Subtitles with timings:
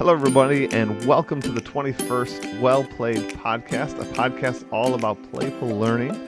[0.00, 5.68] Hello, everybody, and welcome to the 21st Well Played podcast, a podcast all about playful
[5.78, 6.18] learning.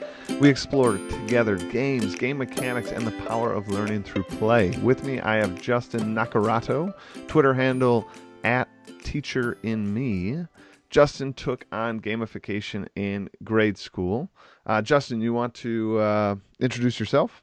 [0.42, 4.76] We explore together games, game mechanics, and the power of learning through play.
[4.82, 6.92] With me, I have Justin Nakarato,
[7.28, 8.06] Twitter handle
[8.44, 8.68] at
[9.02, 10.44] Teacher in Me.
[10.90, 14.28] Justin took on gamification in grade school.
[14.66, 17.42] Uh, Justin, you want to uh, introduce yourself?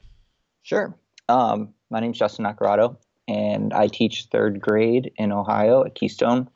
[0.62, 0.94] Sure.
[1.28, 2.98] Um, my is Justin Nakarato,
[3.30, 6.48] and I teach third grade in Ohio at Keystone.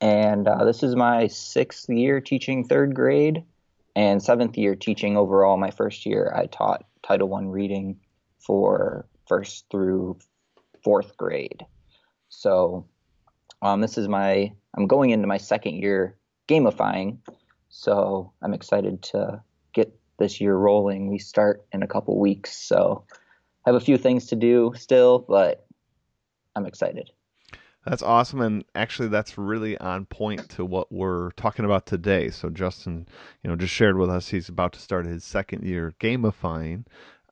[0.00, 3.44] And uh, this is my sixth year teaching third grade
[3.94, 5.56] and seventh year teaching overall.
[5.56, 8.00] My first year, I taught Title One reading
[8.40, 10.18] for first through
[10.82, 11.64] fourth grade.
[12.28, 12.86] So
[13.62, 16.16] um, this is my I'm going into my second year
[16.48, 17.18] gamifying.
[17.68, 19.42] So I'm excited to
[19.74, 21.08] get this year rolling.
[21.08, 23.04] We start in a couple weeks, so
[23.64, 25.66] I have a few things to do still, but
[26.56, 27.10] I'm excited.
[27.86, 32.28] That's awesome, and actually, that's really on point to what we're talking about today.
[32.28, 33.08] So, Justin,
[33.42, 36.84] you know, just shared with us he's about to start his second year gamifying,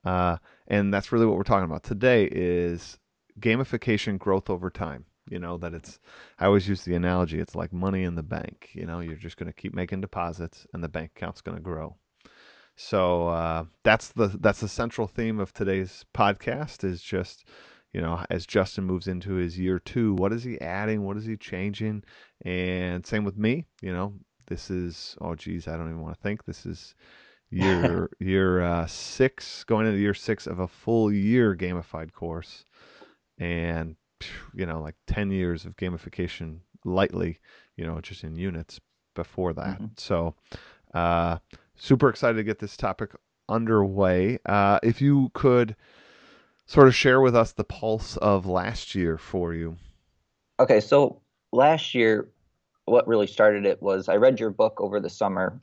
[0.03, 2.27] uh, and that's really what we're talking about today.
[2.31, 2.97] Is
[3.39, 5.05] gamification growth over time.
[5.29, 5.99] You know that it's.
[6.39, 7.39] I always use the analogy.
[7.39, 8.69] It's like money in the bank.
[8.73, 11.63] You know, you're just going to keep making deposits, and the bank account's going to
[11.63, 11.95] grow.
[12.75, 16.83] So uh, that's the that's the central theme of today's podcast.
[16.83, 17.45] Is just
[17.93, 21.03] you know, as Justin moves into his year two, what is he adding?
[21.03, 22.03] What is he changing?
[22.45, 24.13] And same with me, you know,
[24.47, 26.45] this is, oh, geez, I don't even want to think.
[26.45, 26.95] This is
[27.49, 32.65] year, year uh, six, going into year six of a full year gamified course.
[33.39, 33.95] And,
[34.53, 37.39] you know, like 10 years of gamification lightly,
[37.75, 38.79] you know, just in units
[39.15, 39.79] before that.
[39.79, 39.85] Mm-hmm.
[39.97, 40.35] So,
[40.93, 41.37] uh,
[41.75, 43.11] super excited to get this topic
[43.47, 44.39] underway.
[44.45, 45.75] Uh, if you could,
[46.69, 49.75] sort of share with us the pulse of last year for you.
[50.59, 51.19] Okay, so
[51.51, 52.29] last year,
[52.85, 55.59] what really started it was I read your book over the summer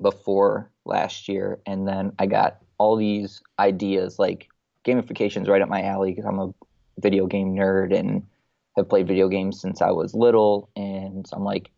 [0.00, 4.48] before last year, and then I got all these ideas like
[4.86, 6.54] gamification's right up my alley because I'm a
[7.00, 8.24] video game nerd and
[8.76, 11.72] have played video games since I was little, and I'm like,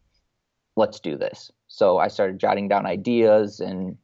[0.77, 1.51] let's do this.
[1.69, 3.97] So I started jotting down ideas and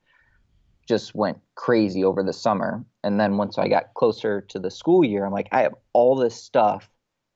[0.88, 2.84] just went crazy over the summer.
[3.04, 6.16] And then once I got closer to the school year, I'm like, I have all
[6.16, 6.91] this stuff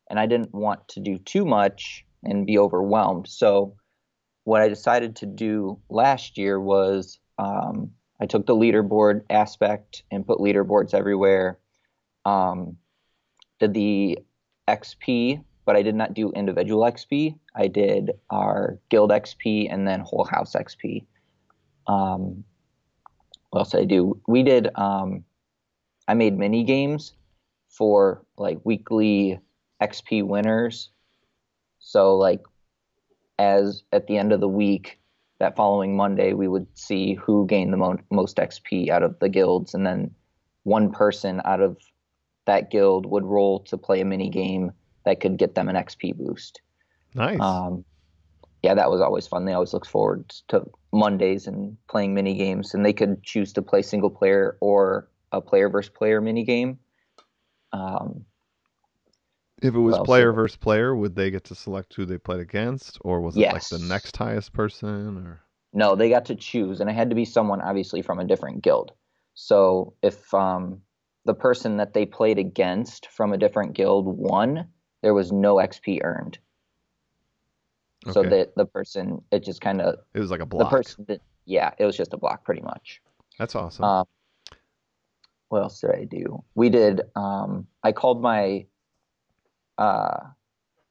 [0.09, 3.29] and I didn't want to do too much and be overwhelmed.
[3.29, 3.77] So
[4.45, 7.91] what I decided to do last year was um,
[8.21, 11.59] I took the leaderboard aspect and put leaderboards everywhere.
[12.25, 12.77] Um,
[13.59, 14.19] did the
[14.69, 17.39] XP, but I did not do individual XP.
[17.55, 21.05] I did our guild XP and then whole house XP.
[21.87, 22.45] Um,
[23.57, 24.21] what else did I do?
[24.29, 24.69] We did.
[24.75, 25.25] Um,
[26.07, 27.15] I made mini games
[27.71, 29.41] for like weekly
[29.83, 30.91] XP winners.
[31.79, 32.43] So like,
[33.39, 35.01] as at the end of the week,
[35.39, 39.29] that following Monday, we would see who gained the mo- most XP out of the
[39.31, 40.15] guilds, and then
[40.65, 41.79] one person out of
[42.45, 44.71] that guild would roll to play a mini game
[45.07, 46.61] that could get them an XP boost.
[47.15, 47.41] Nice.
[47.41, 47.87] Um,
[48.63, 49.45] yeah, that was always fun.
[49.45, 53.63] They always looked forward to Mondays and playing mini games, and they could choose to
[53.63, 56.79] play single player or a player versus player mini game.
[57.73, 58.25] Um,
[59.63, 62.19] if it was well, player so, versus player, would they get to select who they
[62.19, 63.53] played against, or was it yes.
[63.53, 65.19] like the next highest person?
[65.19, 65.41] Or
[65.73, 68.63] no, they got to choose, and it had to be someone obviously from a different
[68.63, 68.93] guild.
[69.35, 70.81] So if um,
[71.25, 74.69] the person that they played against from a different guild won,
[75.03, 76.39] there was no XP earned.
[78.07, 78.13] Okay.
[78.13, 80.71] So that the person, it just kind of it was like a block.
[80.71, 81.07] The person,
[81.45, 83.01] yeah, it was just a block, pretty much.
[83.39, 83.85] That's awesome.
[83.85, 84.07] Um,
[85.49, 86.43] what else did I do?
[86.55, 87.03] We did.
[87.15, 88.67] Um, I called my
[89.79, 90.19] uh,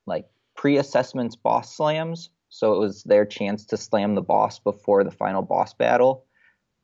[0.05, 0.25] like
[0.55, 5.41] pre-assessments boss slams, so it was their chance to slam the boss before the final
[5.41, 6.25] boss battle.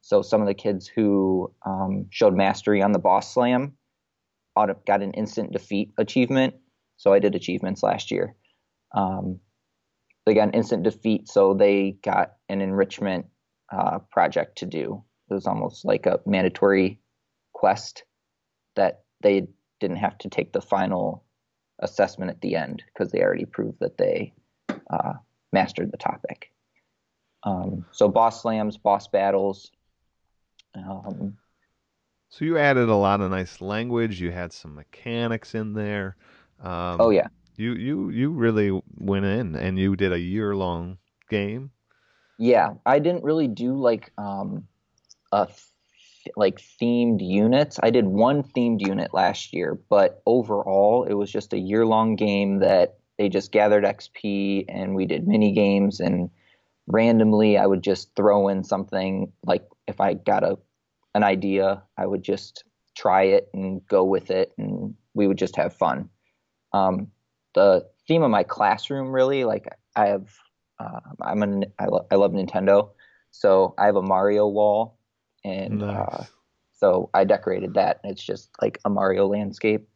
[0.01, 3.73] So some of the kids who um, showed mastery on the boss slam
[4.55, 6.55] got an instant defeat achievement.
[6.97, 8.35] So I did achievements last year.
[8.93, 9.39] Um,
[10.25, 13.25] they got an instant defeat, so they got an enrichment
[13.71, 15.03] uh, project to do.
[15.29, 16.99] It was almost like a mandatory
[17.53, 18.03] quest
[18.75, 19.47] that they
[19.79, 21.23] didn't have to take the final
[21.79, 24.33] assessment at the end because they already proved that they
[24.89, 25.13] uh,
[25.51, 26.51] mastered the topic.
[27.43, 29.71] Um, so boss slams, boss battles.
[30.75, 31.37] Um,
[32.29, 34.21] so you added a lot of nice language.
[34.21, 36.15] You had some mechanics in there.
[36.61, 37.27] Um, oh yeah.
[37.61, 40.97] You you you really went in and you did a year long
[41.29, 41.69] game.
[42.39, 44.65] Yeah, I didn't really do like um,
[45.31, 47.79] a th- like themed units.
[47.83, 52.15] I did one themed unit last year, but overall it was just a year long
[52.15, 56.31] game that they just gathered XP and we did mini games and
[56.87, 60.57] randomly I would just throw in something like if I got a
[61.13, 62.63] an idea, I would just
[62.97, 66.09] try it and go with it and we would just have fun.
[66.73, 67.11] Um,
[67.53, 70.29] the theme of my classroom really like I have
[70.79, 72.89] uh, I'm an I, lo- I love Nintendo,
[73.31, 74.97] so I have a Mario wall
[75.43, 76.07] and uh, nice.
[76.07, 76.25] uh,
[76.73, 77.99] so I decorated that.
[78.03, 79.87] It's just like a Mario landscape.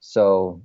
[0.00, 0.62] So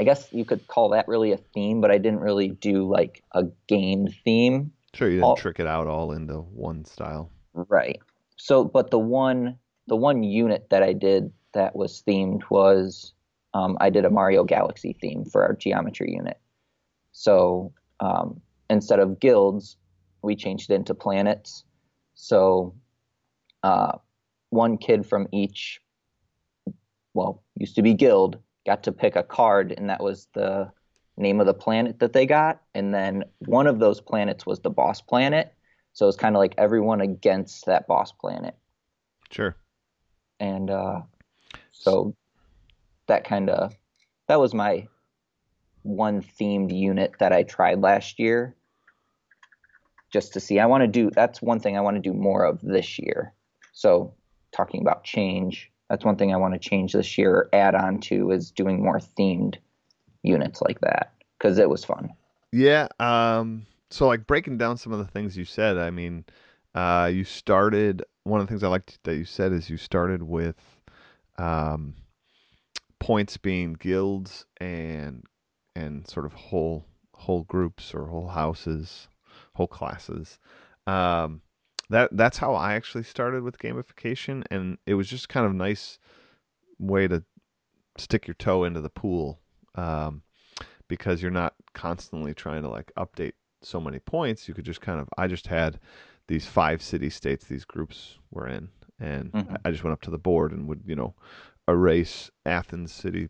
[0.00, 3.22] I guess you could call that really a theme, but I didn't really do like
[3.32, 4.72] a game theme.
[4.94, 7.30] Sure, you didn't all, trick it out all into one style.
[7.52, 8.00] Right.
[8.36, 13.12] So, but the one the one unit that I did that was themed was
[13.54, 16.38] um, I did a Mario Galaxy theme for our geometry unit.
[17.12, 19.76] So um, instead of guilds,
[20.22, 21.64] we changed it into planets.
[22.14, 22.74] So
[23.62, 23.98] uh,
[24.50, 25.80] one kid from each,
[27.14, 30.70] well, used to be guild, got to pick a card, and that was the
[31.16, 32.62] name of the planet that they got.
[32.74, 35.54] And then one of those planets was the boss planet.
[35.92, 38.54] So it's kind of like everyone against that boss planet.
[39.30, 39.56] Sure.
[40.38, 41.00] And uh,
[41.72, 42.14] so
[43.10, 43.76] that kind of
[44.28, 44.86] that was my
[45.82, 48.54] one themed unit that I tried last year
[50.12, 50.58] just to see.
[50.58, 53.34] I want to do that's one thing I want to do more of this year.
[53.72, 54.14] So
[54.52, 58.00] talking about change, that's one thing I want to change this year or add on
[58.02, 59.56] to is doing more themed
[60.22, 62.10] units like that because it was fun.
[62.52, 62.88] Yeah.
[62.98, 66.24] Um, so like breaking down some of the things you said, I mean,
[66.74, 70.22] uh, you started one of the things I liked that you said is you started
[70.22, 70.56] with
[71.38, 71.94] um,
[73.00, 75.24] points being guilds and
[75.74, 79.08] and sort of whole whole groups or whole houses,
[79.54, 80.38] whole classes.
[80.86, 81.42] Um,
[81.88, 85.98] that that's how I actually started with gamification, and it was just kind of nice
[86.78, 87.22] way to
[87.98, 89.40] stick your toe into the pool
[89.74, 90.22] um,
[90.88, 93.32] because you're not constantly trying to like update
[93.62, 94.46] so many points.
[94.46, 95.80] You could just kind of I just had
[96.28, 98.68] these five city states these groups were in,
[99.00, 99.56] and mm-hmm.
[99.64, 101.14] I just went up to the board and would you know
[101.68, 103.28] erase Athens city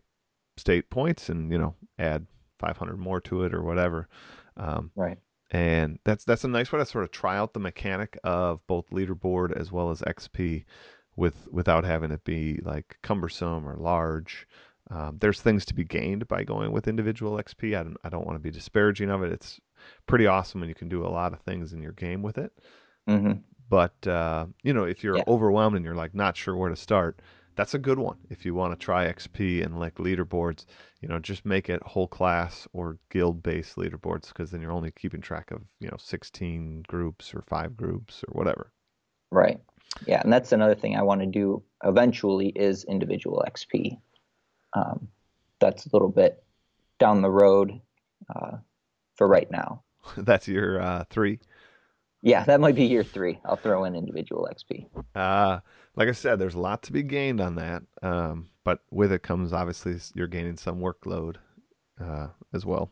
[0.57, 2.25] state points and you know add
[2.59, 4.07] 500 more to it or whatever.
[4.57, 5.17] Um, right
[5.51, 8.89] and that's that's a nice way to sort of try out the mechanic of both
[8.89, 10.63] leaderboard as well as XP
[11.17, 14.47] with without having it be like cumbersome or large.
[14.89, 17.77] Um, there's things to be gained by going with individual XP.
[17.77, 19.31] I don't, I don't want to be disparaging of it.
[19.31, 19.59] It's
[20.05, 22.51] pretty awesome and you can do a lot of things in your game with it.
[23.09, 23.39] Mm-hmm.
[23.69, 25.23] But uh, you know, if you're yeah.
[25.27, 27.21] overwhelmed and you're like not sure where to start,
[27.55, 28.17] that's a good one.
[28.29, 30.65] If you want to try XP and like leaderboards,
[31.01, 34.91] you know, just make it whole class or guild based leaderboards because then you're only
[34.91, 38.71] keeping track of, you know, 16 groups or five groups or whatever.
[39.31, 39.59] Right.
[40.07, 40.21] Yeah.
[40.21, 43.97] And that's another thing I want to do eventually is individual XP.
[44.73, 45.07] Um,
[45.59, 46.43] that's a little bit
[46.99, 47.79] down the road
[48.33, 48.57] uh,
[49.15, 49.83] for right now.
[50.17, 51.39] that's your uh, three?
[52.21, 53.39] Yeah, that might be year three.
[53.45, 54.85] I'll throw in individual XP.
[55.15, 55.59] Uh,
[55.95, 57.83] like I said, there's a lot to be gained on that.
[58.01, 61.37] Um, but with it comes obviously you're gaining some workload
[61.99, 62.91] uh, as well.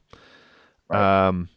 [0.89, 1.27] Right.
[1.27, 1.49] Um,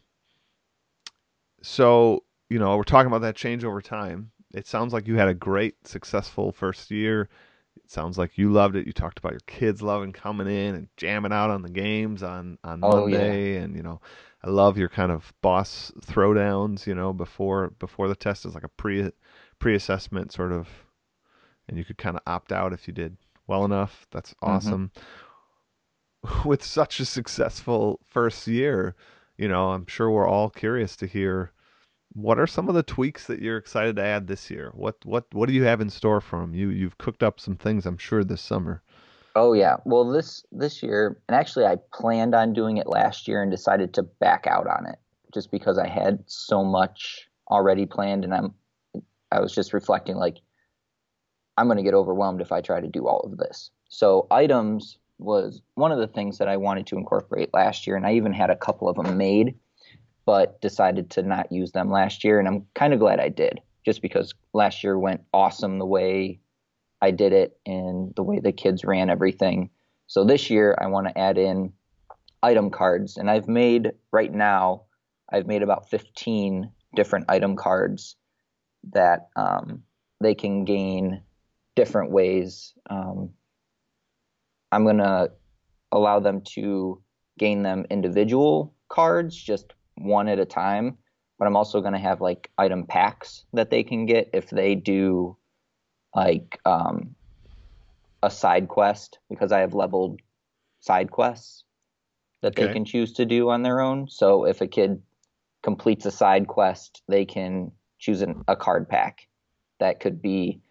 [1.61, 4.31] so you know we're talking about that change over time.
[4.53, 7.29] It sounds like you had a great, successful first year.
[7.75, 8.85] It sounds like you loved it.
[8.85, 12.59] You talked about your kids loving coming in and jamming out on the games on
[12.63, 13.61] on oh, Monday, yeah.
[13.61, 13.99] and you know
[14.43, 18.65] I love your kind of boss throwdowns, you know, before before the test is like
[18.65, 19.11] a pre
[19.59, 20.67] pre assessment sort of,
[21.67, 24.05] and you could kind of opt out if you did well enough.
[24.11, 24.51] That's mm-hmm.
[24.51, 24.91] awesome.
[26.25, 26.49] Mm-hmm.
[26.49, 28.95] With such a successful first year,
[29.37, 31.51] you know, I'm sure we're all curious to hear
[32.13, 34.71] what are some of the tweaks that you're excited to add this year.
[34.73, 36.53] What what what do you have in store for them?
[36.53, 38.83] You you've cooked up some things, I'm sure, this summer.
[39.35, 39.77] Oh yeah.
[39.85, 43.93] Well, this this year, and actually, I planned on doing it last year and decided
[43.95, 44.99] to back out on it
[45.33, 48.53] just because I had so much already planned, and I'm
[49.31, 50.37] I was just reflecting like
[51.57, 53.71] I'm going to get overwhelmed if I try to do all of this.
[53.89, 58.05] So items was one of the things that I wanted to incorporate last year, and
[58.05, 59.55] I even had a couple of them made,
[60.25, 63.61] but decided to not use them last year, and I'm kind of glad I did,
[63.83, 66.39] just because last year went awesome the way
[67.03, 69.69] I did it and the way the kids ran everything.
[70.07, 71.73] So this year I want to add in
[72.41, 74.83] item cards, and I've made right now
[75.29, 78.15] I've made about 15 different item cards
[78.93, 79.83] that um,
[80.21, 81.21] they can gain
[81.75, 82.73] different ways.
[82.89, 83.31] Um,
[84.71, 85.27] I'm gonna
[85.91, 87.01] allow them to
[87.37, 90.97] gain them individual cards, just one at a time.
[91.37, 95.35] But I'm also gonna have like item packs that they can get if they do
[96.15, 97.15] like um,
[98.23, 100.21] a side quest because I have leveled
[100.79, 101.63] side quests.
[102.41, 102.67] that Okay.
[102.67, 104.07] they can choose to do on their own.
[104.09, 105.01] So if a kid
[105.63, 109.27] completes a side quest, they can choose an, a card pack
[109.79, 110.61] that could be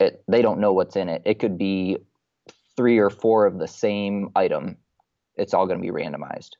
[0.00, 1.22] it they don't know what's in it.
[1.24, 1.98] It could be
[2.76, 4.76] three or four of the same item.
[5.36, 6.50] It's all going to be randomized.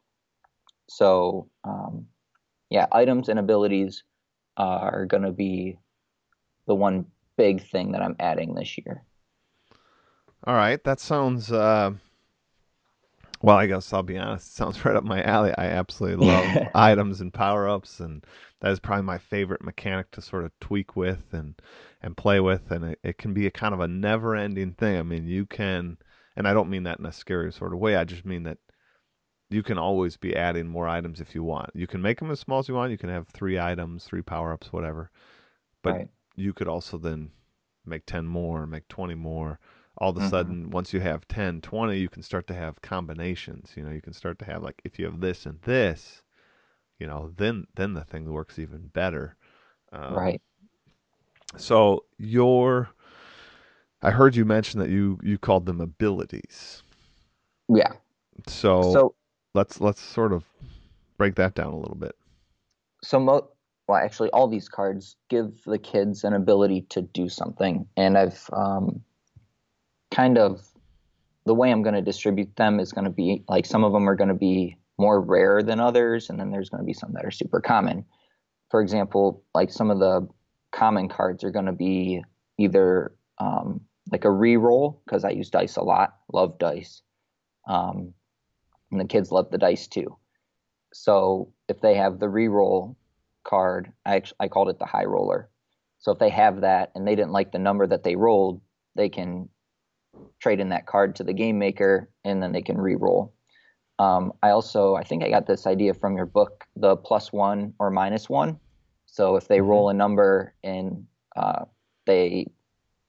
[0.89, 2.07] So um,
[2.71, 4.05] yeah, items and abilities
[4.57, 5.79] are going to be
[6.67, 7.07] the one
[7.43, 9.05] big thing that I'm adding this year.
[10.45, 11.51] All right, that sounds.
[11.51, 11.93] Uh,
[13.43, 14.49] well, I guess I'll be honest.
[14.49, 15.53] It sounds right up my alley.
[15.59, 18.25] I absolutely love items and power ups, and
[18.61, 21.55] that is probably my favorite mechanic to sort of tweak with and
[22.03, 22.71] and play with.
[22.71, 24.97] And it, it can be a kind of a never ending thing.
[24.99, 25.99] I mean, you can,
[26.37, 27.97] and I don't mean that in a scary sort of way.
[27.97, 28.59] I just mean that
[29.51, 31.71] you can always be adding more items if you want.
[31.75, 32.93] You can make them as small as you want.
[32.93, 35.11] You can have three items, three power ups, whatever.
[35.83, 36.09] But Right.
[36.37, 37.31] You could also then
[37.85, 39.59] make 10 more, make 20 more.
[39.99, 40.29] All of a Mhm.
[40.31, 43.73] sudden, once you have 10, 20, you can start to have combinations.
[43.77, 46.23] You know, you can start to have like if you have this and this,
[46.99, 49.37] you know, then then the thing works even better.
[49.93, 50.41] Um, right.
[51.57, 52.91] So your,
[54.03, 56.83] I heard you mention that you you called them abilities.
[57.69, 57.93] Yeah.
[58.47, 59.15] So, So
[59.55, 60.45] let's let's sort of
[61.19, 62.17] break that down a little bit.
[63.03, 63.52] so mo-
[63.87, 67.87] well actually all these cards give the kids an ability to do something.
[67.97, 69.03] And i've um,
[70.11, 70.67] kind of
[71.47, 74.09] the way i'm going to distribute them is going to be like some of them
[74.09, 77.13] are going to be more rare than others and then there's going to be some
[77.15, 78.05] that are super common.
[78.71, 80.29] For example like some of the
[80.71, 82.23] common cards are going to be
[82.59, 87.03] either um, like a re-roll because i use dice a lot love dice
[87.67, 88.15] um,
[88.91, 90.17] and the kids love the dice too.
[90.93, 92.97] So if they have the re-roll
[93.45, 95.49] card, I actually, I called it the high roller.
[95.99, 98.61] So if they have that and they didn't like the number that they rolled,
[98.97, 99.49] they can
[100.41, 103.35] trade in that card to the game maker and then they can re-roll.
[103.99, 107.75] Um, I also I think I got this idea from your book, the plus one
[107.79, 108.59] or minus one.
[109.07, 109.67] So if they Mhm.
[109.67, 111.07] roll a number and
[111.37, 111.67] uh,
[112.07, 112.47] they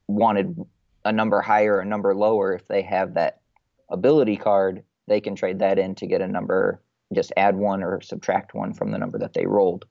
[0.07, 0.63] wanted
[1.05, 3.41] a number higher a number lower, if they have that
[3.89, 6.81] ability card, they can trade that in to get a number
[7.13, 9.85] just add one or subtract one from the number that they rolled.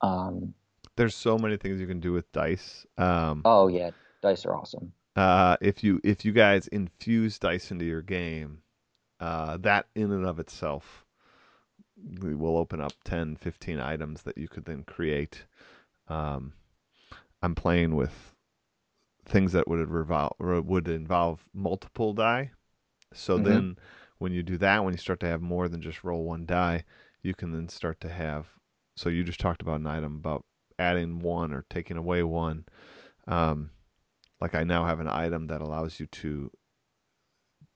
[0.00, 0.54] Um,
[0.96, 2.86] There's so many things you can do with dice.
[2.98, 3.90] Um, oh yeah,
[4.22, 4.92] dice are awesome.
[5.16, 8.62] uh, if you if you guys infuse dice into your game,
[9.20, 11.04] uh, that in and of itself
[12.20, 15.44] will open up 10, 15 items that you could then create.
[16.08, 16.52] Um,
[17.42, 18.34] I'm playing with
[19.24, 22.52] things that would revol- or would involve multiple die.
[23.14, 23.44] So Mhm.
[23.44, 23.78] then
[24.18, 26.84] when you do that, when you start to have more than just roll one die,
[27.22, 28.55] you can then start to have.
[28.96, 30.44] So you just talked about an item about
[30.78, 32.64] adding one or taking away one.
[33.26, 33.70] Um,
[34.40, 36.50] like I now have an item that allows you to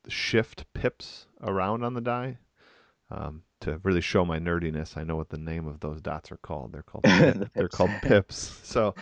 [0.09, 2.39] shift pips around on the die.
[3.11, 6.39] Um, to really show my nerdiness, I know what the name of those dots are
[6.39, 6.73] called.
[6.73, 8.61] They're called The they're called pips.
[8.63, 8.95] So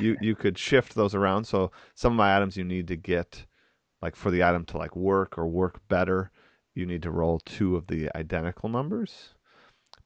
[0.00, 1.44] you you could shift those around.
[1.44, 3.44] So some of my items you need to get
[4.02, 6.30] like for the item to like work or work better,
[6.74, 9.34] you need to roll two of the identical numbers.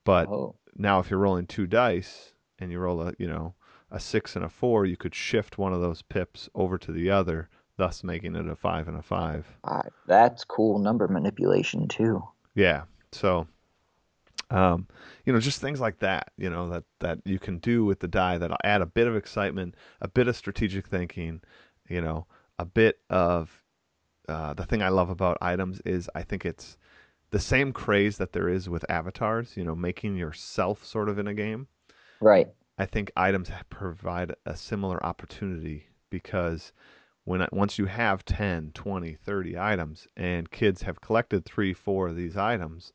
[0.05, 3.55] But Oh, now if you're rolling two dice and you roll a you know
[3.91, 7.11] a six and a four, you could shift one of those pips over to the
[7.11, 9.47] other, thus making it a five and a five.
[9.65, 9.91] five.
[10.07, 12.23] That's cool number manipulation too.
[12.57, 12.83] Yeah.
[13.13, 13.47] So,
[14.51, 14.89] um,
[15.25, 18.09] you know, just things like that, you know, that that you can do with the
[18.09, 21.41] die that'll add a bit of excitement, a bit of strategic thinking,
[21.89, 22.27] you know,
[22.59, 23.63] a bit of
[24.29, 26.77] uh, the thing I love about items is I think it's
[27.35, 31.27] the same craze that there is with avatars, you know, making yourself sort of in
[31.27, 31.67] a game.
[32.21, 32.47] Right.
[32.79, 36.73] I think items provide a similar opportunity because
[37.25, 42.15] when once you have 10, 20, 30 items and kids have collected 3, 4 of
[42.15, 42.93] these items,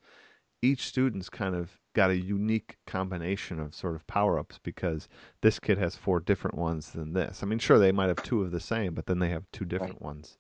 [0.62, 5.10] each student's kind of got a unique combination of sort of power-ups because
[5.42, 7.44] this kid has four different ones than this.
[7.44, 9.66] I mean, sure they might have two of the same, but then they have two
[9.66, 10.38] different ones.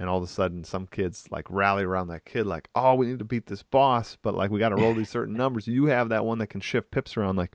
[0.00, 3.06] And all of a sudden some kids like rally around that kid like, "Oh, we
[3.06, 5.68] need to beat this boss, but like we got to roll these certain numbers.
[5.68, 7.54] You have that one that can shift pips around like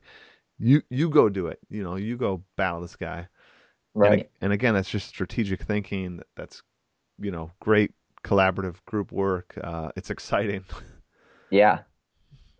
[0.58, 1.60] you you go do it.
[1.70, 3.28] You know, you go battle this guy.
[3.94, 4.20] Right.
[4.20, 6.22] ag- and again, that's just strategic thinking.
[6.38, 6.62] That's
[7.20, 7.92] you know great
[8.24, 9.58] collaborative group work.
[9.62, 10.66] Uh, it's exciting.
[11.50, 11.80] Yeah.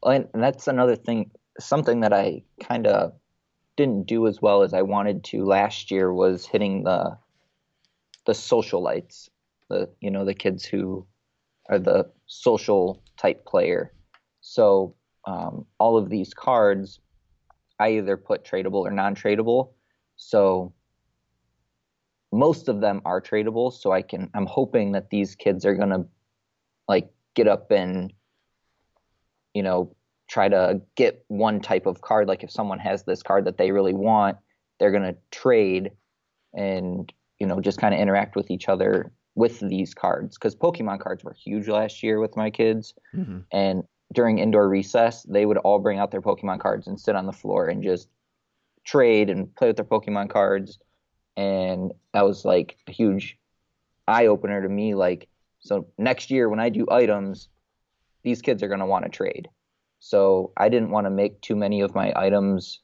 [0.04, 3.14] And and that's another thing, something that I kind of
[3.76, 7.18] didn't do as well as I wanted to last year was hitting the
[8.26, 9.30] the socialites,
[9.70, 11.06] the you know the kids who
[11.70, 13.94] are the social type player.
[14.42, 14.96] So
[15.26, 17.00] um, all of these cards,
[17.80, 19.72] I either put tradable or non-tradable.
[20.18, 20.74] So
[22.32, 23.74] most of them are tradable.
[23.74, 24.30] So I can.
[24.34, 26.06] I'm hoping that these kids are gonna
[26.88, 28.14] like get up and
[29.56, 29.96] you know,
[30.30, 32.28] try to get one type of card.
[32.28, 34.38] Like if someone has this card that they really want,
[34.80, 35.92] they're to trade
[36.54, 40.38] and, you know, just kind of interact with each other with these cards.
[40.38, 42.94] Because Pokemon cards were huge last year with my kids.
[43.14, 43.40] Mm-hmm.
[43.52, 47.26] And during indoor recess, they would all bring out their Pokemon cards and sit on
[47.26, 48.08] the floor and just
[48.84, 50.80] trade and play with their Pokemon cards.
[51.36, 53.38] And that was like a huge
[54.08, 54.96] eye opener to me.
[54.96, 55.28] Like,
[55.60, 57.50] so next year when I do items,
[58.24, 59.50] these kids are going to want to trade.
[60.00, 62.80] So I didn't want to make too many of my items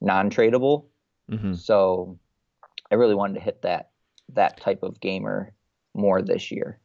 [0.00, 0.86] non-tradable.
[1.30, 1.54] Mm-hmm.
[1.54, 2.18] So
[2.90, 3.90] I really wanted to hit that
[4.32, 5.52] that type of gamer
[5.94, 6.78] more this year.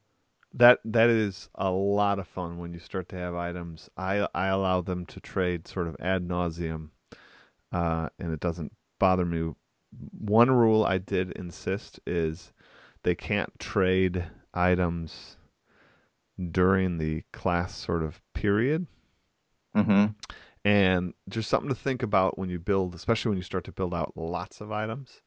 [0.53, 3.89] That that is a lot of fun when you start to have items.
[3.97, 6.89] I I allow them to trade sort of ad nauseum,
[7.71, 9.53] uh, and it doesn't bother me.
[10.17, 12.51] One rule I did insist is
[13.03, 15.37] they can't trade items
[16.51, 18.87] during the class sort of period.
[19.75, 20.07] Mm-hmm.
[20.65, 23.93] And just something to think about when you build, especially when you start to build
[23.93, 25.21] out lots of items.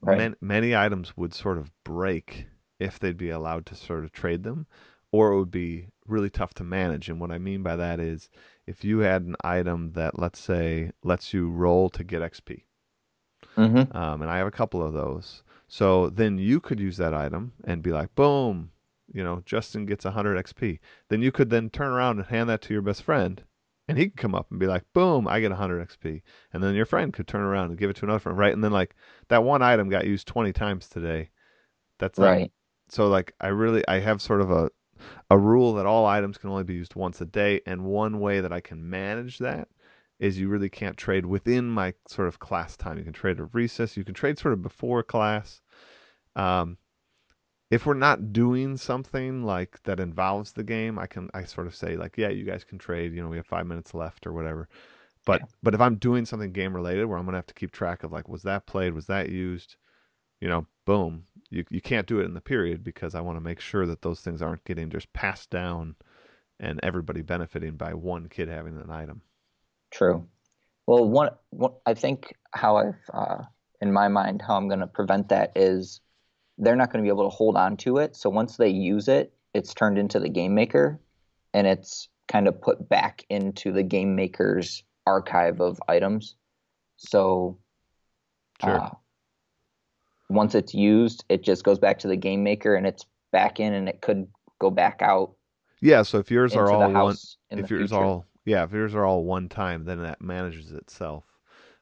[0.00, 0.18] Right.
[0.18, 2.46] Man, many items would sort of break
[2.78, 4.66] if they'd be allowed to sort of trade them,
[5.14, 7.08] or it would be really tough to manage.
[7.08, 8.28] And what I mean by that is
[8.66, 12.62] if you had an item that, let's say, lets you roll to get XP,
[13.56, 13.96] mm-hmm.
[13.96, 15.42] um, and I have a couple of those.
[15.68, 18.70] So then you could use that item and be like, boom,
[19.12, 20.78] you know, Justin gets 100 XP.
[21.08, 23.42] Then you could then turn around and hand that to your best friend,
[23.86, 26.22] and he could come up and be like, boom, I get 100 XP.
[26.52, 28.52] And then your friend could turn around and give it to another friend, right?
[28.52, 28.96] And then like
[29.28, 31.30] that one item got used 20 times today.
[31.98, 32.50] That's right
[32.94, 34.70] so like I really I have sort of a
[35.30, 38.40] a rule that all items can only be used once a day, and one way
[38.40, 39.68] that I can manage that
[40.20, 42.96] is you really can't trade within my sort of class time.
[42.96, 43.96] You can trade at recess.
[43.96, 45.60] You can trade sort of before class.
[46.36, 46.78] Um,
[47.70, 51.74] if we're not doing something like that involves the game, I can I sort of
[51.74, 53.12] say like, yeah, you guys can trade.
[53.12, 54.68] You know, we have five minutes left or whatever.
[55.26, 55.46] But yeah.
[55.62, 58.12] but if I'm doing something game related where I'm gonna have to keep track of
[58.12, 58.94] like, was that played?
[58.94, 59.76] Was that used?
[60.40, 63.40] You know, boom, you you can't do it in the period because I want to
[63.40, 65.94] make sure that those things aren't getting just passed down
[66.60, 69.22] and everybody benefiting by one kid having an item.
[69.90, 70.26] True.
[70.86, 73.42] Well, one, one I think how I've uh,
[73.80, 76.00] in my mind how I'm going to prevent that is
[76.58, 78.16] they're not going to be able to hold on to it.
[78.16, 81.00] So once they use it, it's turned into the game maker,
[81.52, 86.34] and it's kind of put back into the game maker's archive of items.
[86.96, 87.58] So,
[88.62, 88.80] sure.
[88.80, 88.90] uh,
[90.28, 93.72] once it's used, it just goes back to the game maker and it's back in
[93.72, 94.26] and it could
[94.58, 95.34] go back out.
[95.80, 97.16] Yeah, so if yours are all one
[97.50, 98.02] if yours future.
[98.02, 101.24] all yeah, if yours are all one time, then that manages itself.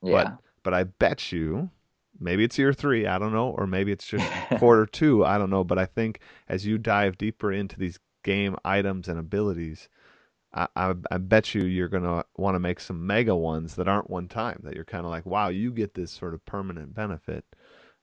[0.02, 0.24] Yeah.
[0.24, 1.70] But but I bet you
[2.18, 4.26] maybe it's year three, I don't know, or maybe it's just
[4.58, 5.64] quarter two, I don't know.
[5.64, 9.88] But I think as you dive deeper into these game items and abilities,
[10.54, 14.10] I, I, I bet you you're gonna want to make some mega ones that aren't
[14.10, 14.60] one time.
[14.64, 17.44] That you're kind of like, wow, you get this sort of permanent benefit.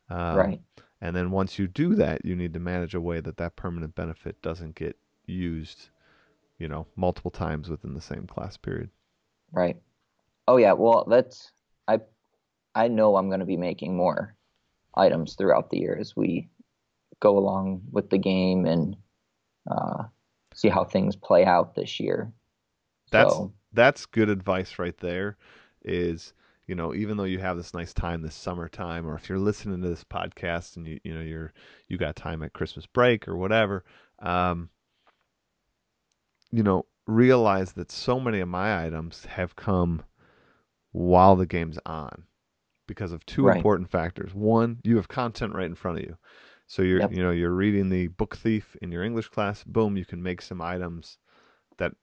[0.10, 0.62] Um, right.
[1.02, 3.96] And then once you do that, you need to manage a way that that permanent
[3.96, 5.90] benefit doesn't get used,
[6.58, 8.90] you know, multiple times within the same class period.
[9.52, 9.78] Right.
[10.48, 10.74] Oh yeah.
[10.74, 11.52] Well, that's
[11.88, 12.00] I.
[12.76, 14.36] I know I'm going to be making more
[14.96, 16.50] items throughout the year as we
[17.20, 18.96] go along with the game and
[19.70, 20.04] uh,
[20.54, 22.32] see how things play out this year.
[23.12, 25.38] That's so, that's good advice right there.
[25.84, 26.34] Is
[26.70, 29.82] you know, even though you have this nice time this summertime, or if you're listening
[29.82, 31.52] to this podcast and you you know you're
[31.88, 33.84] you got time at Christmas break or whatever,
[34.20, 34.70] um,
[36.52, 40.04] you know, realize that so many of my items have come
[40.92, 42.26] while the game's on
[42.86, 43.58] because of two right.
[43.58, 44.36] important factors.
[44.36, 46.18] One, you have content right in front of you.
[46.68, 47.12] So you're yep.
[47.12, 49.64] you know you're reading the book thief in your English class.
[49.64, 51.18] Boom, you can make some items
[51.80, 51.94] that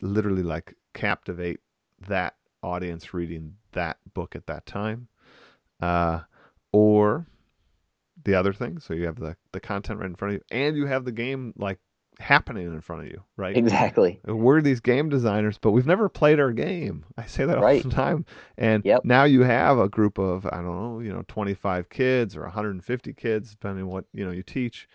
[0.00, 1.58] literally like captivate
[2.06, 5.08] that audience reading that book at that time.
[5.80, 6.20] Uh,
[6.72, 7.26] or
[8.24, 10.76] the other thing, so you have the, the content right in front of you, and
[10.76, 11.78] you have the game like
[12.18, 13.56] happening in front of you, right?
[13.56, 14.20] Exactly.
[14.24, 17.04] We're these game designers, but we've never played our game.
[17.16, 17.84] I say that right.
[17.84, 18.24] all the time.
[18.56, 19.04] And yep.
[19.04, 23.12] now you have a group of, I don't know, you know, 25 kids or 150
[23.14, 24.88] kids, depending on what, you know, you teach,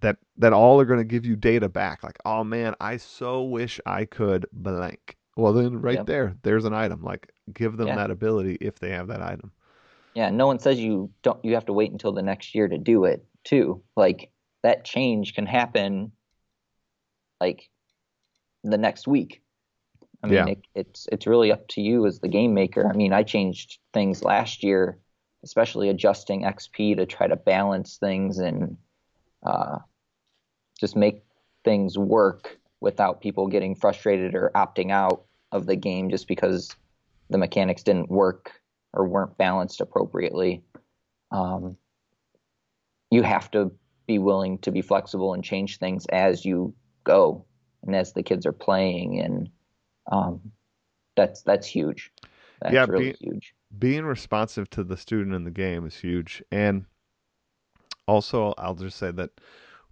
[0.00, 2.02] that that all are going to give you data back.
[2.02, 5.16] Like, oh man, I so wish I could blank.
[5.36, 6.06] Well, then right yep.
[6.06, 7.02] there, there's an item.
[7.02, 7.96] Like, give them yeah.
[7.96, 9.50] that ability if they have that item.
[10.14, 11.42] Yeah, no one says you don't.
[11.44, 13.82] You have to wait until the next year to do it too.
[13.96, 14.30] Like
[14.62, 16.12] that change can happen,
[17.40, 17.70] like
[18.62, 19.42] the next week.
[20.22, 20.46] I mean, yeah.
[20.46, 22.86] it, it's it's really up to you as the game maker.
[22.88, 24.98] I mean, I changed things last year,
[25.42, 28.76] especially adjusting XP to try to balance things and
[29.44, 29.78] uh,
[30.78, 31.22] just make
[31.64, 36.74] things work without people getting frustrated or opting out of the game just because
[37.30, 38.60] the mechanics didn't work
[38.92, 40.62] or weren't balanced appropriately.
[41.30, 41.76] Um,
[43.10, 43.72] you have to
[44.06, 47.44] be willing to be flexible and change things as you go
[47.84, 49.48] and as the kids are playing, and
[50.10, 50.40] um,
[51.16, 52.10] that's that's huge.
[52.60, 53.54] That's yeah, really be, huge.
[53.78, 56.84] Being responsive to the student in the game is huge, and
[58.06, 59.30] also I'll just say that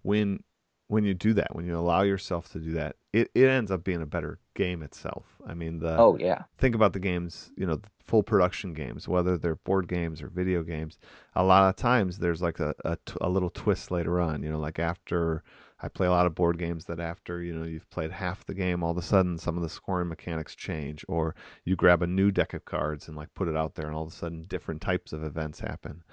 [0.01, 0.43] when
[0.91, 3.81] when you do that, when you allow yourself to do that, it, it ends up
[3.81, 5.23] being a better game itself.
[5.47, 9.37] I mean, the oh yeah, think about the games, you know, full production games, whether
[9.37, 10.99] they're board games or video games.
[11.35, 14.59] A lot of times there's like a, a, a little twist later on, you know,
[14.59, 15.43] like after
[15.81, 18.53] I play a lot of board games that after, you know, you've played half the
[18.53, 22.07] game, all of a sudden some of the scoring mechanics change, or you grab a
[22.07, 24.43] new deck of cards and like put it out there, and all of a sudden
[24.49, 26.03] different types of events happen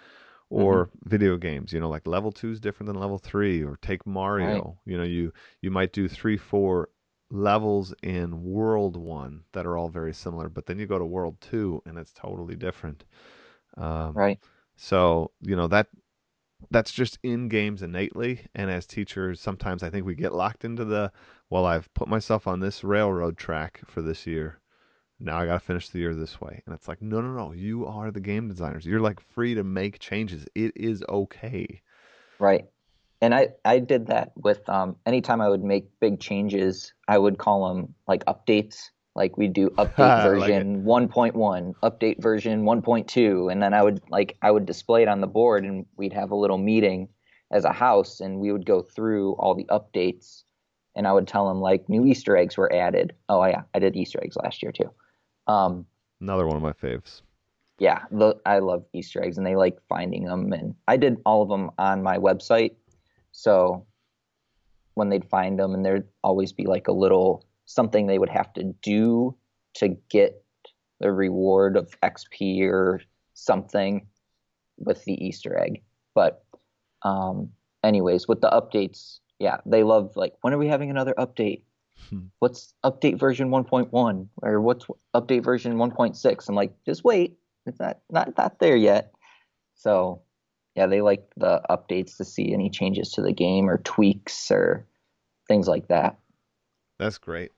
[0.51, 1.09] or mm-hmm.
[1.09, 4.47] video games you know like level 2 is different than level 3 or take mario
[4.47, 4.75] right.
[4.87, 6.89] you know you you might do 3 4
[7.31, 11.37] levels in world 1 that are all very similar but then you go to world
[11.41, 13.05] 2 and it's totally different
[13.77, 14.39] um, right
[14.77, 15.89] so you know that
[16.71, 20.85] that's just in games innately and as teachers sometimes i think we get locked into
[20.85, 21.13] the
[21.51, 24.59] well i've put myself on this railroad track for this year
[25.21, 26.63] now I got to finish the year this way.
[26.65, 27.53] And it's like, no, no, no.
[27.53, 28.87] You are the game designers.
[28.87, 30.47] You're like free to make changes.
[30.55, 31.83] It is okay.
[32.39, 32.67] Right.
[33.21, 37.39] And I, I did that with um, anytime I would make big changes, I would
[37.39, 38.91] call them like updates.
[39.17, 43.51] Like we'd do update version like 1.1, update version 1.2.
[43.51, 46.31] And then I would like, I would display it on the board and we'd have
[46.31, 47.09] a little meeting
[47.51, 50.45] as a house and we would go through all the updates
[50.95, 53.15] and I would tell them like new Easter eggs were added.
[53.29, 54.91] Oh yeah, I did Easter eggs last year too.
[55.49, 55.87] Um,
[56.21, 57.23] Another one of my faves.
[57.79, 60.53] Yeah, the, I love Easter eggs, and they like finding them.
[60.53, 62.75] And I did all of them on my website,
[63.33, 63.87] so
[64.95, 68.53] when they'd find them, and there'd always be like a little something they would have
[68.55, 69.37] to do
[69.75, 70.43] to get
[71.01, 73.01] the reward of XP or
[73.35, 74.07] something
[74.79, 75.83] with the Easter egg.
[76.15, 76.43] But
[77.03, 77.51] um,
[77.85, 81.63] anyways, with the updates, yeah, they love like when are we having another update?
[82.11, 82.27] Hmm.
[82.41, 86.49] What's update version 1.1 or what's update version 1.6?
[86.49, 89.13] I'm like, just wait, it's not not not there yet.
[89.75, 90.23] So,
[90.75, 94.87] yeah, they like the updates to see any changes to the game or tweaks or
[95.49, 96.19] things like that.
[96.99, 97.53] That's great.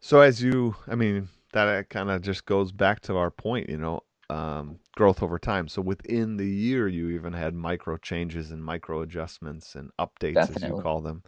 [0.00, 3.78] So as you, I mean, that kind of just goes back to our point, you
[3.78, 5.68] know, um, growth over time.
[5.68, 10.70] So within the year, you even had micro changes and micro adjustments and updates, Definitely.
[10.70, 11.22] as you call them.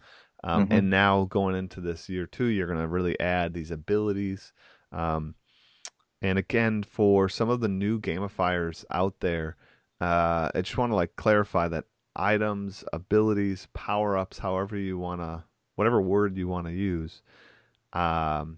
[0.47, 0.73] Um, mm-hmm.
[0.73, 4.53] And now going into this year two, you're going to really add these abilities.
[4.93, 5.35] Um,
[6.21, 9.57] and again, for some of the new gamifiers out there,
[9.99, 11.83] uh, I just want to like clarify that
[12.15, 15.43] items, abilities, power ups, however you want to,
[15.75, 17.21] whatever word you want to use,
[17.91, 18.57] um,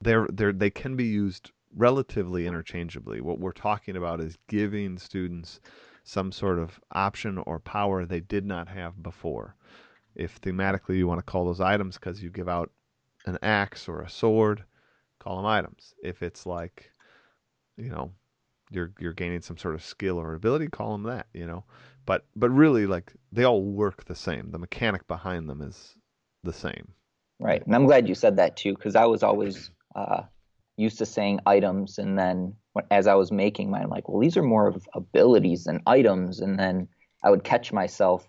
[0.00, 3.20] they're, they're, they can be used relatively interchangeably.
[3.20, 5.60] What we're talking about is giving students
[6.02, 9.54] some sort of option or power they did not have before.
[10.14, 12.70] If thematically you want to call those items because you give out
[13.26, 14.64] an axe or a sword,
[15.20, 15.94] call them items.
[16.02, 16.90] If it's like,
[17.76, 18.12] you know,
[18.70, 21.26] you're you're gaining some sort of skill or ability, call them that.
[21.32, 21.64] You know,
[22.06, 24.50] but but really like they all work the same.
[24.50, 25.94] The mechanic behind them is
[26.42, 26.92] the same.
[27.38, 30.22] Right, and I'm glad you said that too because I was always uh,
[30.76, 34.20] used to saying items, and then when, as I was making mine, I'm like, well,
[34.20, 36.88] these are more of abilities than items, and then
[37.22, 38.28] I would catch myself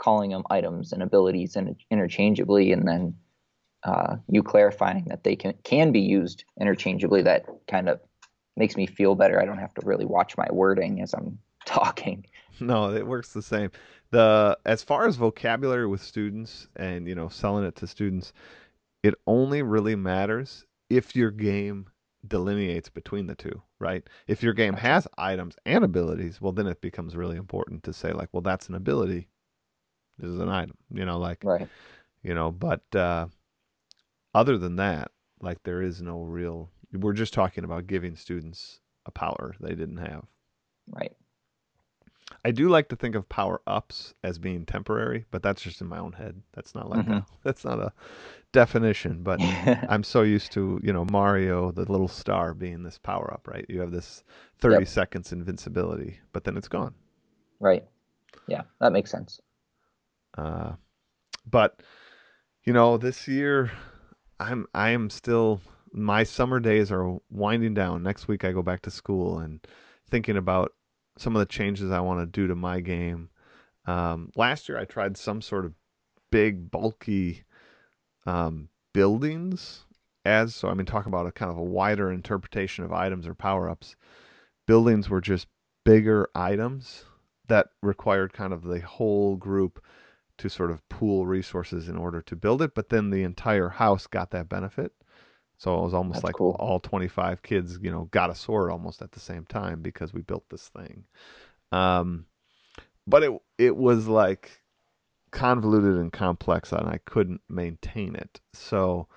[0.00, 3.14] calling them items and abilities in, interchangeably, and then
[3.84, 7.22] uh, you clarifying that they can can be used interchangeably.
[7.22, 8.00] That kind of
[8.56, 9.40] makes me feel better.
[9.40, 12.26] I don't have to really watch my wording as I'm talking.
[12.58, 13.70] No, it works the same.
[14.10, 18.32] The as far as vocabulary with students and you know selling it to students,
[19.02, 21.86] it only really matters if your game
[22.26, 24.06] delineates between the two, right?
[24.26, 28.12] If your game has items and abilities, well then it becomes really important to say
[28.12, 29.28] like, well that's an ability
[30.22, 31.68] is an item, you know, like, right.
[32.22, 33.26] you know, but uh,
[34.34, 39.10] other than that, like there is no real, we're just talking about giving students a
[39.10, 40.24] power they didn't have.
[40.88, 41.12] Right.
[42.44, 45.88] I do like to think of power ups as being temporary, but that's just in
[45.88, 46.40] my own head.
[46.52, 47.12] That's not like mm-hmm.
[47.12, 47.92] a, that's not a
[48.52, 49.40] definition, but
[49.88, 53.66] I'm so used to, you know, Mario, the little star being this power up, right?
[53.68, 54.24] You have this
[54.60, 54.88] 30 yep.
[54.88, 56.94] seconds invincibility, but then it's gone.
[57.58, 57.84] Right.
[58.46, 59.40] Yeah, that makes sense.
[60.36, 60.72] Uh,
[61.48, 61.82] but
[62.64, 63.70] you know, this year
[64.38, 65.60] I'm I am still
[65.92, 68.02] my summer days are winding down.
[68.02, 69.66] Next week I go back to school and
[70.08, 70.72] thinking about
[71.18, 73.30] some of the changes I want to do to my game.
[73.86, 75.74] Um, last year I tried some sort of
[76.30, 77.44] big bulky
[78.26, 79.84] um, buildings
[80.24, 83.34] as so I mean talk about a kind of a wider interpretation of items or
[83.34, 83.96] power ups.
[84.66, 85.46] Buildings were just
[85.84, 87.04] bigger items
[87.48, 89.82] that required kind of the whole group
[90.40, 94.06] to sort of pool resources in order to build it, but then the entire house
[94.06, 94.92] got that benefit.
[95.58, 96.56] So it was almost That's like cool.
[96.58, 100.22] all 25 kids, you know, got a sword almost at the same time because we
[100.22, 101.04] built this thing.
[101.72, 102.26] Um,
[103.06, 104.62] but it it was like
[105.32, 108.40] convoluted and complex, and I couldn't maintain it.
[108.54, 109.08] So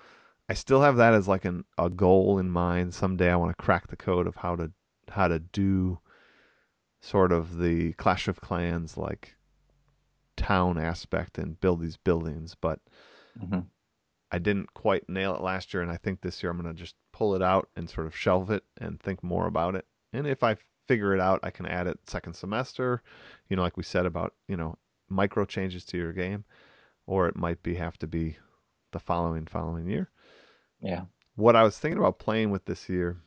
[0.50, 2.94] I still have that as like an a goal in mind.
[2.94, 4.72] Someday I want to crack the code of how to
[5.10, 6.00] how to do
[7.02, 9.36] sort of the Clash of Clans like
[10.38, 12.80] town aspect and build these buildings, but
[13.40, 13.74] hmm
[14.32, 16.78] I didn't quite nail it last year, and I think this year I'm going to
[16.78, 19.86] just pull it out and sort of shelve it and think more about it.
[20.12, 23.02] And if I figure it out, I can add it second semester.
[23.48, 26.44] You know, like we said about you know micro changes to your game,
[27.06, 28.38] or it might be have to be
[28.92, 30.10] the following following year.
[30.82, 31.06] Yeah.
[31.36, 33.18] What I was thinking about playing with this year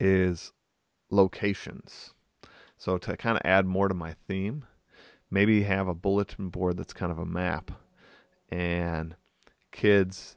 [0.00, 0.52] is
[1.10, 2.14] locations.
[2.78, 4.66] So to kind of add more to my theme,
[5.30, 7.70] maybe have a bulletin board that's kind of a map.
[8.50, 9.16] And
[9.72, 10.36] kids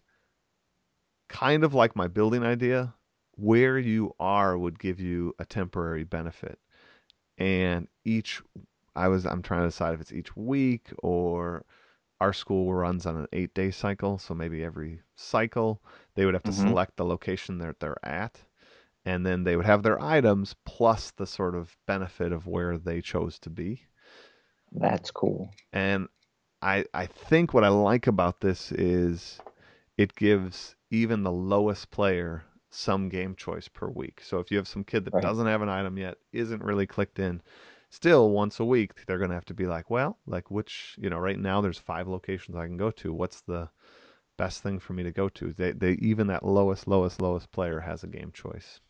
[1.29, 2.93] kind of like my building idea
[3.35, 6.59] where you are would give you a temporary benefit.
[7.37, 8.41] And each
[8.95, 11.65] i was i'm trying to decide if it's each week or
[12.21, 15.81] our school runs on an eight day cycle so maybe every cycle
[16.15, 18.41] they would have to hmm select the location that they're at
[19.05, 23.01] and then they would have their items plus the sort of benefit of where they
[23.01, 23.85] chose to be
[24.73, 25.55] That's cool.
[25.73, 26.07] and
[26.61, 29.41] I I think what I like about this is
[29.97, 34.21] it gives even the lowest player some game choice per week.
[34.21, 35.21] So if you have some kid that Right.
[35.21, 37.41] doesn't have an item yet, isn't really clicked in,
[37.89, 41.09] still once a week they're going to have to be like, well, like which, you
[41.09, 43.13] know, right now there's five locations I can go to.
[43.13, 43.69] What's the
[44.37, 45.53] best thing for me to go to?
[45.53, 48.81] They they even that lowest lowest lowest player has a game choice.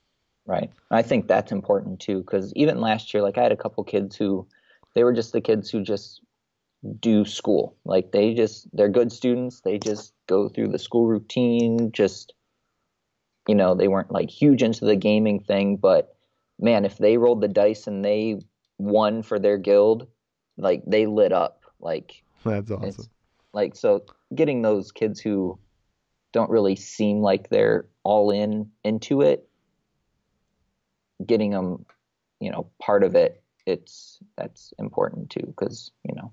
[0.46, 0.72] Right.
[0.90, 4.16] I think that's important too, because even last year, like I had a couple kids
[4.16, 4.48] who
[4.94, 6.22] they were just the kids who just
[7.00, 7.76] do school.
[7.86, 9.62] Like they just they're good students.
[9.62, 11.92] They just go through the school routine.
[11.92, 12.34] Just
[13.48, 16.16] you know, they weren't like huge into the gaming thing, but
[16.60, 18.40] man, if they rolled the dice and they
[18.78, 20.08] won for their guild,
[20.58, 21.64] like they lit up.
[21.80, 22.24] Like
[22.82, 23.12] That's awesome.
[23.54, 25.60] like so getting those kids who
[26.32, 29.48] don't really seem like they're all in into it
[31.26, 31.86] getting them
[32.40, 36.32] you know part of it it's that's important too because you know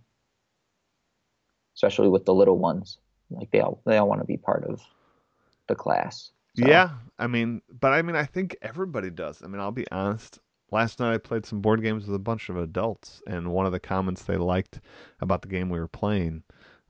[1.76, 2.98] especially with the little ones
[3.30, 4.80] like they all they all want to be part of
[5.68, 9.42] the class so Yeah, I mean, but I mean, I think everybody does.
[9.42, 10.38] I mean, I'll be honest.
[10.70, 13.72] Last night I played some board games with a bunch of adults, and one of
[13.72, 14.80] the comments they liked
[15.20, 16.42] about the game we were playing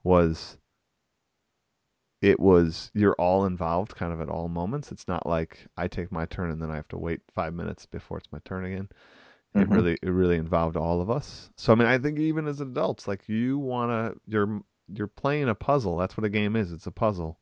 [0.03, 0.59] was
[2.21, 4.91] it was you're all involved kind of at all moments.
[4.93, 7.87] It's not like I take my turn and then I have to wait five minutes
[7.87, 8.89] before it's my turn again.
[9.59, 11.51] It hmm really it really involved all of us.
[11.57, 15.55] So I mean, I think even as adults, like you wanna you're you're playing a
[15.55, 15.97] puzzle.
[15.99, 16.73] That's what a game is.
[16.73, 17.39] It's a puzzle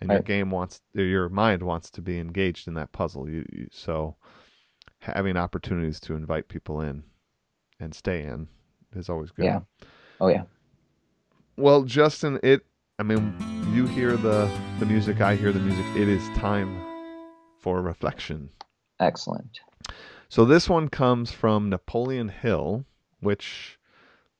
[0.00, 3.28] and your game wants your mind wants to be engaged in that puzzle.
[3.28, 4.16] You, you so
[5.00, 7.04] having opportunities to invite people in
[7.80, 8.48] and stay in
[8.94, 9.44] is always good.
[9.44, 9.60] yeah
[10.20, 10.42] oh yeah
[11.56, 12.66] Well, Justin, it
[12.98, 13.34] I mean,
[13.74, 15.84] you hear the the music, I hear the music.
[15.96, 16.80] It is time
[17.60, 18.50] for reflection.
[19.00, 19.60] excellent
[20.34, 22.84] So this one comes from Napoleon Hill,
[23.20, 23.78] which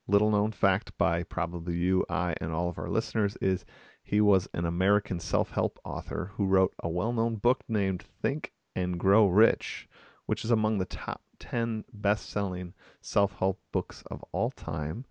[0.08, 3.64] little known fact by probably you, I, and all of our listeners is
[4.02, 9.28] he was an American self-help author who wrote a well-known book named Think and Grow
[9.28, 9.88] Rich,
[10.26, 15.04] which is among the top 10 best-selling self-help books of all time.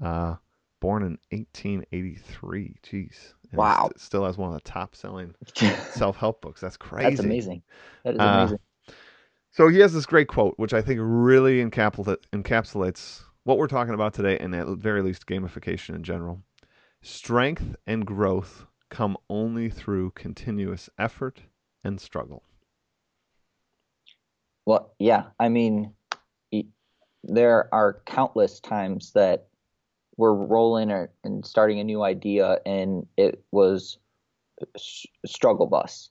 [0.00, 0.36] Uh,
[0.78, 2.76] born in 1883.
[2.84, 3.34] Jeez.
[3.50, 5.34] And wow st- still has one of the top-selling
[5.90, 6.60] self-help books.
[6.60, 7.10] That's crazy.
[7.10, 7.62] that's amazing
[8.04, 8.58] that is Uh, amazing
[9.52, 14.14] so he has this great quote, which I think really encapsulates what we're talking about
[14.14, 16.42] today, and at the very least, gamification in general.
[17.02, 21.40] Strength and growth come only through continuous effort
[21.84, 22.42] and struggle.
[24.66, 25.92] well yeah i mean
[27.24, 29.46] there are countless times that
[30.16, 33.98] we're rolling or and starting a new idea and it was
[35.26, 36.10] struggle bus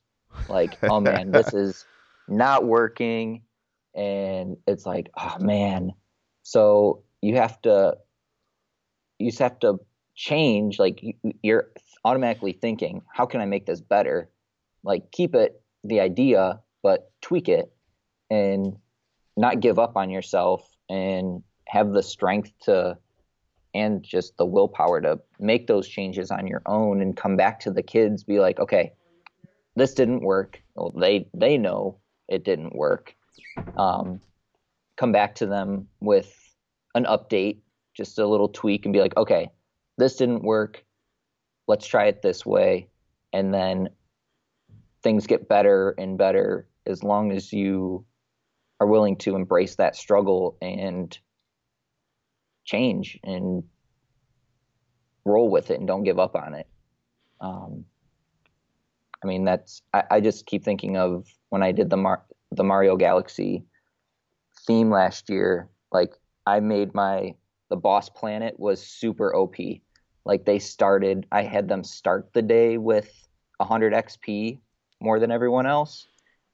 [0.49, 1.85] like oh man this is
[2.31, 3.41] not working
[3.93, 5.91] and it's like oh man.
[6.43, 7.97] So you have to
[9.19, 9.79] you just have to
[10.15, 11.71] change like you- you're
[12.03, 14.29] automatically thinking how can i make this better?
[14.83, 17.71] Like keep it the idea but tweak it
[18.29, 18.77] and
[19.37, 22.97] not give up on yourself and have the strength to
[23.73, 27.71] and just the willpower to make those changes on your own and come back to
[27.71, 28.93] the kids be like okay
[29.75, 30.61] this didn't work.
[30.75, 31.97] Well they they know
[32.31, 33.15] it didn't work.
[33.77, 34.21] Um,
[34.97, 36.35] come back to them with
[36.95, 37.59] an update
[37.93, 39.49] just a little tweak and be like okay
[40.01, 40.83] this didn't work.
[41.67, 42.89] Let's try it this way.
[43.33, 43.89] And then
[45.03, 48.03] things get better and better as long as you
[48.79, 51.17] are willing to embrace that struggle and
[52.65, 53.63] change and
[55.23, 56.67] roll with it and don't give up on it.
[57.39, 57.85] Um,
[59.23, 62.63] I mean, that's I, I, just keep thinking of when I did the Mar- the
[62.63, 63.63] Mario Galaxy
[64.65, 65.69] theme last year.
[65.91, 66.13] Like
[66.47, 67.35] I made my
[67.69, 69.81] the boss planet was super OP.
[70.25, 73.09] Like they started, I had them start the day with
[73.57, 74.59] 100 XP
[74.99, 76.07] more than everyone else,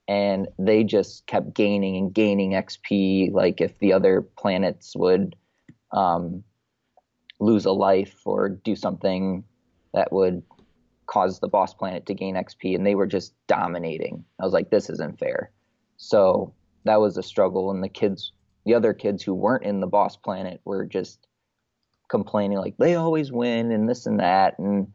[0.08, 3.32] and they just kept gaining and gaining XP.
[3.32, 5.36] Like if the other planets would
[5.92, 6.44] um,
[7.40, 9.44] lose a life or do something
[9.94, 10.42] that would
[11.08, 14.24] cause the boss planet to gain XP, and they were just dominating.
[14.40, 15.52] I was like, this isn't fair.
[15.98, 18.32] So that was a struggle, and the kids,
[18.66, 21.28] the other kids who weren't in the boss planet, were just
[22.10, 24.88] complaining like they always win and this and that, and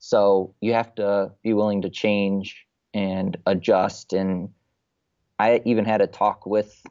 [0.00, 4.12] so you have to be willing to change and adjust.
[4.14, 4.48] And
[5.38, 6.82] I even had a talk with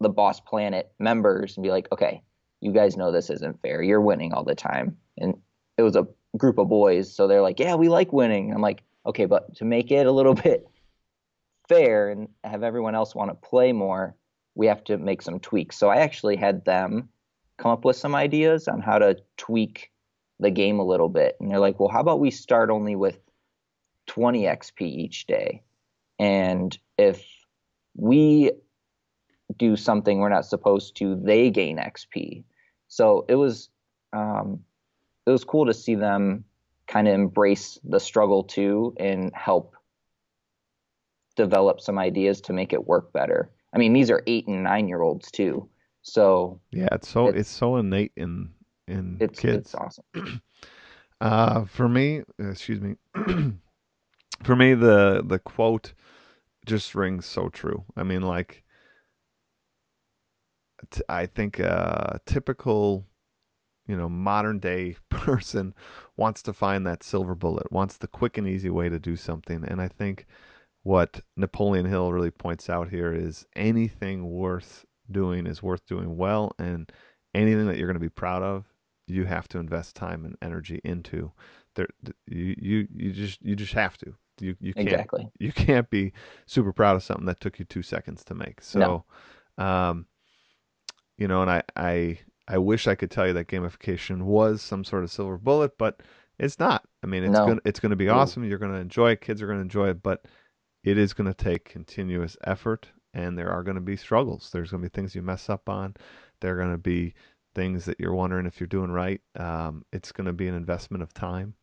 [0.00, 2.22] the Boss Planet members and be like, okay,
[2.60, 3.82] you guys know this isn't fair.
[3.82, 4.96] You're winning all the time.
[5.18, 5.34] And
[5.76, 7.14] it was a group of boys.
[7.14, 8.52] So they're like, yeah, we like winning.
[8.52, 10.66] I'm like, okay, but to make it a little bit
[11.68, 14.14] fair and have everyone else want to play more,
[14.54, 15.76] we have to make some tweaks.
[15.76, 17.08] So I actually had them
[17.58, 19.90] come up with some ideas on how to tweak
[20.38, 21.36] the game a little bit.
[21.40, 23.18] And they're like, well, how about we start only with
[24.06, 25.62] 20 XP each day?
[26.18, 27.24] And if
[27.94, 28.52] we
[29.56, 32.44] do something we're not supposed to, they gain XP.
[32.88, 33.68] So it was
[34.12, 34.60] um,
[35.26, 36.44] it was cool to see them
[36.86, 39.74] kind of embrace the struggle too and help
[41.34, 43.50] develop some ideas to make it work better.
[43.74, 45.68] I mean, these are eight and nine year olds too.
[46.02, 48.50] So yeah, it's so it's, it's so innate in
[48.86, 49.56] in it's, kids.
[49.56, 50.40] It's awesome.
[51.20, 52.94] uh, for me, excuse me,
[54.44, 55.92] for me the the quote
[56.64, 57.84] just rings so true.
[57.96, 58.62] I mean, like
[61.08, 63.06] I think a typical,
[63.86, 65.74] you know, modern day person
[66.16, 69.64] wants to find that silver bullet, wants the quick and easy way to do something.
[69.64, 70.26] And I think
[70.82, 76.52] what Napoleon Hill really points out here is anything worth doing is worth doing well,
[76.58, 76.90] and
[77.34, 78.64] anything that you're going to be proud of,
[79.06, 81.32] you have to invest time and energy into.
[81.74, 81.88] There,
[82.26, 84.14] you you you just you just have to.
[84.40, 85.28] You you can't exactly.
[85.38, 86.12] you can't be
[86.46, 88.62] super proud of something that took you two seconds to make.
[88.62, 89.04] So,
[89.58, 89.64] no.
[89.64, 90.06] um,
[91.18, 92.18] you know, and I, I
[92.48, 96.02] I wish I could tell you that gamification was some sort of silver bullet, but
[96.38, 96.84] it's not.
[97.02, 97.46] I mean, it's no.
[97.46, 98.44] gonna it's gonna be awesome.
[98.44, 99.20] You're gonna enjoy it.
[99.20, 100.24] Kids are gonna enjoy it, but
[100.84, 104.50] it is gonna take continuous effort, and there are gonna be struggles.
[104.52, 105.94] There's gonna be things you mess up on.
[106.40, 107.14] There are gonna be
[107.54, 109.20] things that you're wondering if you're doing right.
[109.34, 111.54] Um, it's gonna be an investment of time,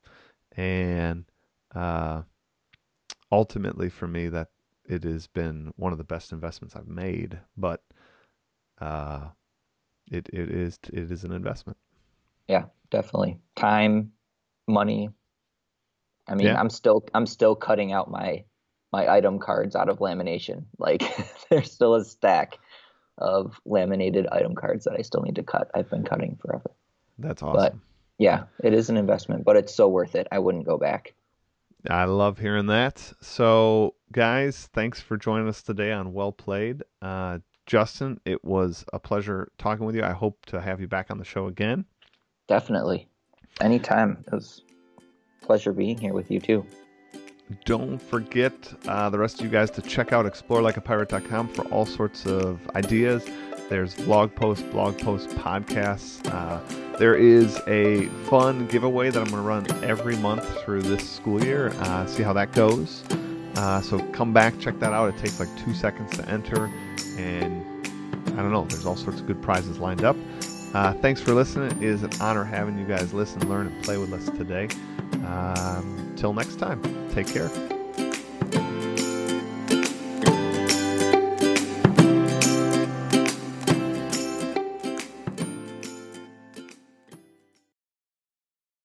[0.58, 1.26] and
[1.74, 2.24] uh,
[3.32, 4.50] ultimately, for me, that
[4.86, 7.40] it has been one of the best investments I've made.
[7.56, 7.82] But
[8.82, 9.28] uh,
[10.12, 11.78] it it is it is an investment.
[12.48, 13.40] Yeah, definitely.
[13.56, 14.12] Time,
[14.68, 15.10] money.
[16.28, 16.60] I mean, yeah.
[16.60, 18.44] I'm still I'm still cutting out my
[18.92, 20.66] my item cards out of lamination.
[20.78, 21.04] Like
[21.50, 22.60] there's still a stack
[23.18, 25.70] of laminated item cards that I still need to cut.
[25.74, 26.72] I've been cutting forever.
[27.20, 27.62] That's awesome.
[27.62, 27.76] But
[28.18, 30.28] yeah, it is an investment, but it's so worth it.
[30.32, 31.14] I wouldn't go back.
[31.90, 33.14] I love hearing that.
[33.22, 36.84] So, guys, thanks for joining us today on Well Played.
[37.02, 40.04] Uh, Justin, it was a pleasure talking with you.
[40.04, 41.86] I hope to have you back on the show again.
[42.48, 43.08] Definitely.
[43.62, 44.24] Anytime.
[44.28, 44.64] It was
[45.42, 46.66] a pleasure being here with you too.
[47.66, 48.54] Don't forget
[48.88, 53.26] uh, the rest of you guys to check out explorelikeapirate.com for all sorts of ideas.
[53.70, 56.26] There's blog posts, blog posts, podcasts.
[56.32, 56.60] Uh,
[56.98, 61.44] there is a fun giveaway that I'm going to run every month through this school
[61.44, 61.70] year.
[61.80, 63.04] Uh, see how that goes.
[63.56, 65.14] Uh, so come back, check that out.
[65.14, 66.72] It takes like two seconds to enter,
[67.18, 67.64] and
[68.28, 70.18] I don't know, there's all sorts of good prizes lined up.
[70.74, 71.72] Uh, thanks for listening.
[71.72, 74.70] It is an honor having you guys listen, learn, and play with us today.
[75.26, 76.82] Um, till next time,
[77.12, 77.73] take care.